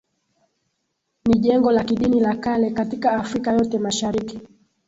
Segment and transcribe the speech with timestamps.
[1.25, 4.39] Ni jengo la kidini la kale katika Afrika yote Mashariki